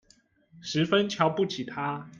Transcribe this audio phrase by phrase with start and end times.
[0.63, 2.09] 十分瞧不起他